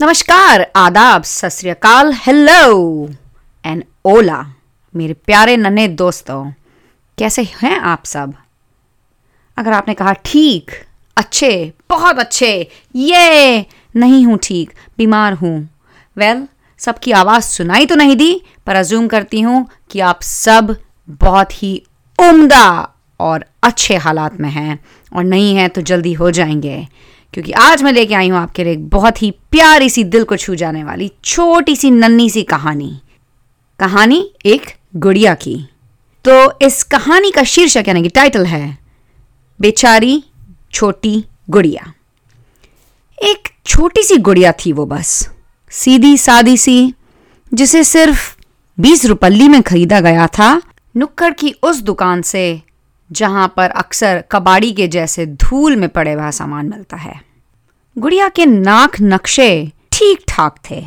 [0.00, 1.70] नमस्कार आदाब सत श्री
[2.26, 3.08] हेलो
[3.64, 4.42] एंड ओला
[4.94, 6.52] मेरे प्यारे नन्हे दोस्तों
[7.18, 8.34] कैसे हैं आप सब?
[9.56, 10.70] अगर आपने कहा ठीक
[11.16, 15.68] अच्छे बहुत अच्छे ये नहीं हूँ ठीक बीमार हूँ।
[16.16, 16.46] वेल well,
[16.78, 20.76] सबकी आवाज़ सुनाई तो नहीं दी पर अजूम करती हूँ कि आप सब
[21.08, 21.82] बहुत ही
[22.18, 22.88] उम्दा
[23.20, 24.78] और अच्छे हालात में हैं।
[25.12, 26.86] और नहीं है तो जल्दी हो जाएँगे।
[27.32, 30.36] क्योंकि आज मैं लेके आई हूँ आपके लिए एक बहुत ही प्यारी सी दिल को
[30.36, 33.00] छू जाने वाली छोटी सी नन्नी सी कहानी।
[33.78, 35.68] कहानी एक गुड़िया की।
[36.24, 38.78] तो इस कहानी का शीर्षक यानी कि टाइटल है,
[39.60, 40.24] बेचारी
[40.72, 41.92] छोटी गुड़िया।
[43.22, 45.28] एक छोटी सी गुड़िया थी वो बस,
[45.70, 46.94] सीधी सादी सी,
[47.54, 48.36] जिसे सिर्फ़
[48.80, 50.62] बीस रुपल्ली में खरीदा गया था
[50.96, 52.62] नुक्कड़ की उस दुकान से
[53.12, 57.20] जहाँ पर अक्सर कबाड़ी के जैसे धूल में पड़े हुआ सामान मिलता है।
[57.98, 60.84] गुड़िया के नाक नक्शे ठीक ठाक थे।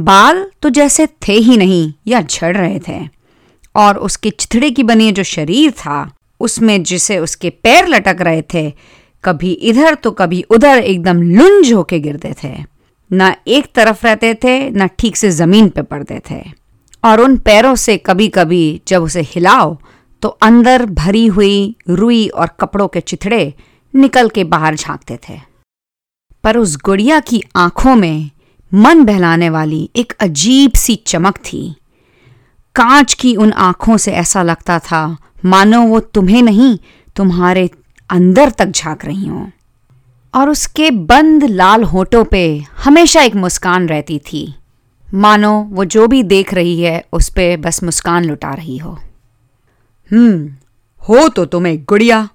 [0.00, 3.08] बाल तो जैसे थे ही नहीं या झड़ रहे थे।
[3.76, 8.72] और उसके चिथड़े की बनी जो शरीर था, उसमें जिसे उसके पैर लटक रहे थे,
[9.24, 12.64] कभी इधर तो कभी उधर एकदम लुंज होके गिरते थे।
[13.12, 16.44] ना एक तरफ़ रहते थे, ना ठीक से ज़मीन पे पड़ते थे।
[17.04, 19.78] और उन पैरों से कभी कभी जब उसे हिलाओ
[20.22, 23.54] तो अंदर भरी हुई रुई और कपड़ों के चिथड़े
[23.94, 25.40] निकल के बाहर झांकते थे।
[26.44, 28.30] पर उस गुड़िया की आँखों में
[28.74, 31.74] मन बहलाने वाली एक अजीब सी चमक थी।
[32.74, 36.78] कांच की उन आँखों से ऐसा लगता था, मानो वो तुम्हें नहीं,
[37.16, 37.70] तुम्हारे
[38.10, 39.50] अंदर तक झाँक रही हो।
[40.34, 44.54] और उसके बंद लाल होठों पे हमेशा एक मुस्कान रहती थी।
[45.14, 48.98] मानो वो जो भी देख रही है, उस पर बस मुस्कान लुटा रही हो।
[50.10, 50.48] हम्म
[51.00, 52.28] हो तो तुम्हें गुड़िया।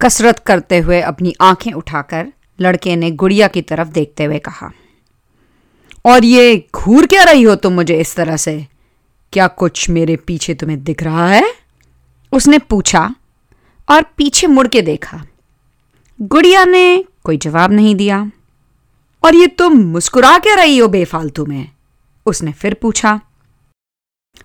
[0.00, 2.26] कसरत करते हुए अपनी आँखें उठाकर
[2.58, 4.70] लड़के ने गुड़िया की तरफ़ देखते हुए कहा,
[6.04, 8.66] और ये घूर क्या रही हो तुम मुझे इस तरह से?
[9.32, 11.44] क्या कुछ मेरे पीछे तुम्हें दिख रहा है?
[12.32, 13.14] उसने पूछा
[13.88, 15.22] और पीछे मुड़ के देखा,
[16.18, 18.30] गुड़िया ने कोई जवाब नहीं दिया।
[19.22, 21.70] और ये तुम मुस्कुरा क्या रही हो बेफालतू में?
[22.26, 23.20] उसने फिर पूछा,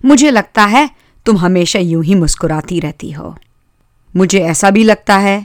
[0.04, 0.88] मुझे लगता है
[1.26, 3.34] तुम हमेशा यूँ ही मुस्कुराती रहती हो।
[4.14, 5.44] मुझे ऐसा भी लगता है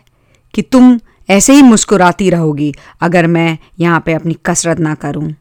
[0.53, 1.00] कि तुम
[1.30, 5.34] ऐसे ही मुस्कुराती रहोगी अगर मैं यहाँ पे अपनी कसरत ना करूँ,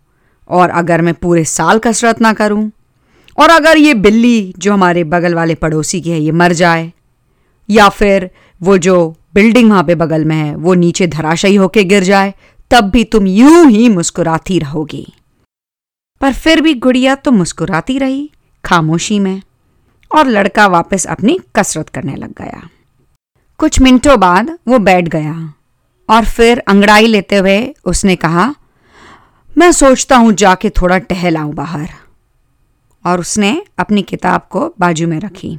[0.50, 2.70] और अगर मैं पूरे साल कसरत ना करूँ,
[3.38, 6.92] और अगर ये बिल्ली जो हमारे बगल वाले पड़ोसी की है, ये मर जाए,
[7.68, 8.30] या फिर
[8.60, 12.34] वो जो बिल्डिंग वहाँ पे बगल में है, वो नीचे धराशायी होके गिर जाए,
[12.70, 15.06] तब भी तुम यूँ ही मुस्कुराती रहोगी।
[16.20, 18.30] पर फिर भी गुड़िया तो मुस्कुराती रही,
[18.64, 19.42] खामोशी में।
[20.14, 22.68] और लड़का वापस अपनी कसरत करने लग गया।
[23.60, 25.34] कुछ मिनटों बाद वो बैठ गया
[26.08, 28.54] और फिर अंगड़ाई लेते हुए उसने कहा,
[29.50, 31.88] मैं सोचता हूँ जाके थोड़ा टहल आऊँ बाहर।
[33.04, 35.58] और उसने अपनी किताब को बाजू में रखी।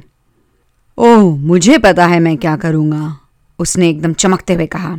[0.98, 3.16] ओह, मुझे पता है मैं क्या करूँगा,
[3.58, 4.98] उसने एकदम चमकते हुए कहा।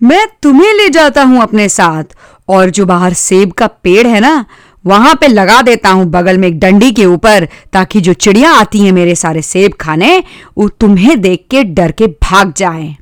[0.00, 2.16] मैं तुम्हें ले जाता हूँ अपने साथ
[2.48, 4.44] और जो बाहर सेब का पेड़ है ना
[4.84, 8.78] वहाँ पे लगा देता हूँ बगल में एक डंडी के ऊपर, ताकि जो चिड़िया आती
[8.78, 10.18] है मेरे सारे सेब खाने,
[10.58, 12.96] वो तुम्हें देख के डर के भाग जाएँ।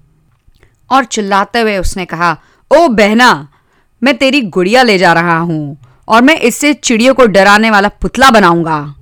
[0.91, 2.37] और चिल्लाते हुए उसने कहा,
[2.71, 3.49] ओ बहना,
[4.03, 5.77] मैं तेरी गुड़िया ले जा रहा हूँ,
[6.09, 8.95] और मैं इससे चिड़ियों को डराने वाला पुतला बनाऊँगा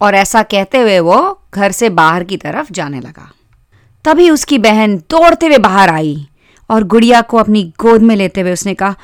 [0.00, 1.18] और ऐसा कहते हुए वो
[1.54, 3.30] घर से बाहर की तरफ़ जाने लगा
[4.04, 6.26] तभी उसकी बहन दौड़ते हुए बाहर आई,
[6.70, 8.94] और गुड़िया को अपनी गोद में लेते हुए उसने कहा,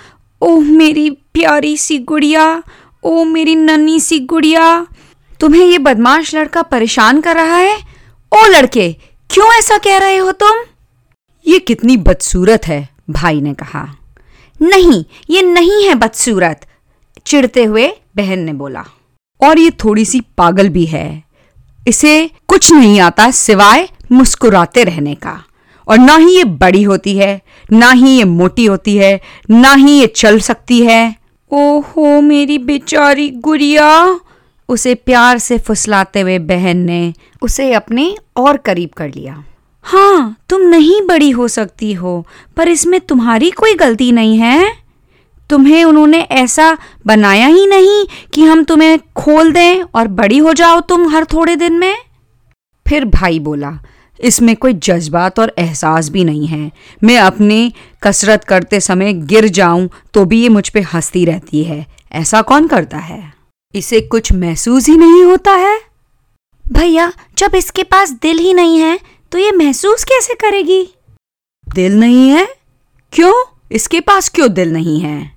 [0.43, 2.63] ओह मेरी प्यारी सी गुड़िया
[3.05, 4.87] ओ मेरी नन्ही सी गुड़िया,
[5.41, 7.77] तुम्हें ये बदमाश लड़का परेशान कर रहा है?
[8.33, 8.93] ओ लड़के,
[9.31, 10.63] क्यों ऐसा कह रहे हो तुम?
[11.47, 13.83] ये कितनी बदसूरत है, भाई ने कहा।
[14.61, 16.67] नहीं, ये नहीं है बदसूरत,
[17.27, 18.85] चिढ़ते हुए बहन ने बोला।
[19.41, 21.25] और ये थोड़ी सी पागल भी है,
[21.89, 25.43] इसे कुछ नहीं आता सिवाय मुस्कुराते रहने का।
[25.89, 27.41] और ना ही ये बड़ी होती है,
[27.73, 31.24] ना ही ये मोटी होती है, ना ही ये चल सकती है।
[31.55, 33.89] ओहो मेरी बेचारी गुड़िया।
[34.69, 37.13] उसे प्यार से फुसलाते हुए बहन ने
[37.43, 39.43] उसे अपने और करीब कर लिया।
[39.85, 44.73] हाँ तुम नहीं बड़ी हो सकती हो, पर इसमें तुम्हारी कोई गलती नहीं है।
[45.51, 50.81] तुम्हें उन्होंने ऐसा बनाया ही नहीं कि हम तुम्हें खोल दें और बड़ी हो जाओ
[50.81, 51.97] तुम हर थोड़े दिन में।
[52.87, 53.79] फिर भाई बोला
[54.19, 56.71] इसमें कोई जज्बात और एहसास भी नहीं है।
[57.05, 57.73] मैं अपनी
[58.03, 62.67] कसरत करते समय गिर जाऊँ तो भी ये मुझ पे हंसती रहती है। ऐसा कौन
[62.69, 63.23] करता है?
[63.75, 65.79] इसे कुछ महसूस ही नहीं होता है?
[66.65, 68.99] भैया जब इसके पास दिल ही नहीं है
[69.33, 70.83] तो ये महसूस कैसे करेगी?
[71.67, 72.47] दिल नहीं है?
[73.13, 73.33] क्यों?
[73.73, 75.33] इसके पास क्यों दिल नहीं है?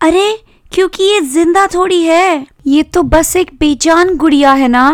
[0.00, 0.38] अरे
[0.72, 4.84] क्योंकि ये ज़िंदा थोड़ी है। ये तो बस एक बेजान गुड़िया है ना?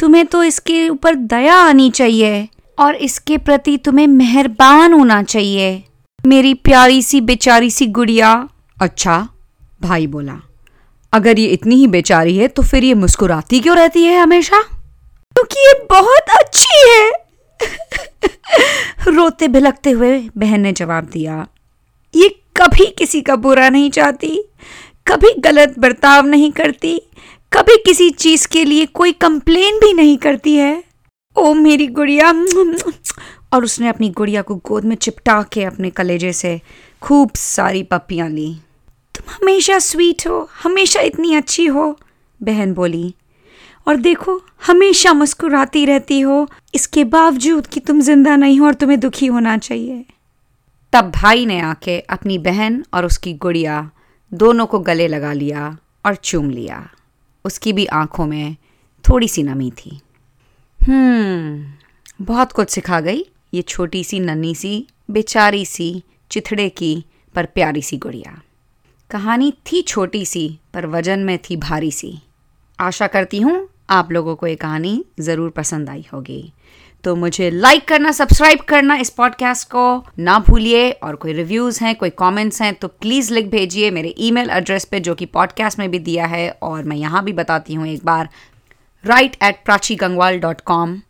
[0.00, 2.48] तुम्हें तो इसके ऊपर दया आनी चाहिए
[2.78, 5.84] और इसके प्रति तुम्हें मेहरबान होना चाहिए।
[6.26, 8.48] मेरी प्यारी सी बेचारी सी गुड़िया।
[8.82, 9.28] अच्छा
[9.82, 10.40] भाई बोला
[11.12, 14.62] अगर ये इतनी ही बेचारी है तो फिर ये मुस्कुराती क्यों रहती है हमेशा?
[15.32, 17.12] क्योंकि ये बहुत अच्छी है।
[19.08, 21.46] रोते भिलकते हुए बहन ने जवाब दिया
[22.14, 24.44] ये कभी किसी का बुरा नहीं चाहती
[25.06, 27.02] कभी गलत बर्ताव नहीं करती
[27.52, 30.82] कभी किसी चीज़ के लिए कोई कंप्लेन भी नहीं करती है।
[31.36, 32.30] ओ मेरी गुड़िया,
[33.52, 36.60] और उसने अपनी गुड़िया को गोद में चिपटा के अपने कलेजे से
[37.02, 38.52] खूब सारी पप्पियाँ ली।
[39.14, 41.98] तुम हमेशा स्वीट हो, हमेशा इतनी अच्छी हो,
[42.40, 43.14] बहन बोली।
[43.86, 49.00] और देखो, हमेशा मुस्कुराती रहती हो, इसके बावजूद कि तुम ज़िंदा नहीं हो और तुम्हें
[49.00, 50.04] दुखी होना चाहिए।
[50.92, 53.90] तब भाई ने आके अपनी बहन और उसकी गुड़िया
[54.32, 55.76] दोनों को गले लगा लिया
[56.06, 56.88] और चूम लिया।
[57.44, 58.56] उसकी भी आँखों में
[59.04, 60.00] थोड़ी सी नमी थी।
[60.80, 67.04] हम्म बहुत कुछ सिखा गई, ये छोटी सी नन्ही सी बेचारी सी चिथड़े की
[67.34, 68.40] पर प्यारी सी गुड़िया।
[69.10, 72.18] कहानी थी छोटी सी पर वज़न में थी भारी सी
[72.80, 76.52] आशा करती हूँ आप लोगों को ये कहानी ज़रूर पसंद आई होगी।
[77.04, 81.94] तो मुझे लाइक करना सब्सक्राइब करना इस पॉडकास्ट को ना भूलिए। और कोई रिव्यूज़ हैं,
[81.94, 85.90] कोई कमेंट्स हैं तो प्लीज़ लिख भेजिए मेरे ईमेल एड्रेस पे, जो कि पॉडकास्ट में
[85.90, 88.28] भी दिया है। और मैं यहाँ भी बताती हूँ एक बार।
[89.04, 91.00] Write at Prachi Gangwal dot com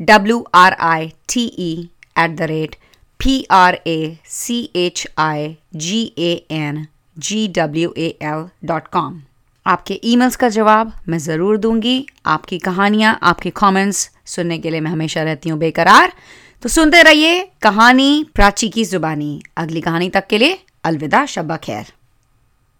[0.00, 1.72] W R I T E
[2.18, 2.76] at the rate
[3.20, 6.86] P R A C H I G A N
[7.18, 9.20] G W A L dot com
[9.68, 14.90] आपके ईमेल्स का जवाब मैं ज़रूर दूँगी। आपकी कहानियाँ, आपके कमेंट्स सुनने के लिए मैं
[14.90, 16.12] हमेशा रहती हूँ बेकरार।
[16.62, 21.92] तो सुनते रहिए कहानी प्राची की जुबानी। अगली कहानी तक के लिए अलविदा, शब्बा खैर।